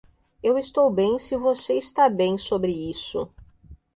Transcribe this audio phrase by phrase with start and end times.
[0.41, 3.29] Eu estou bem se você está bem sobre isso.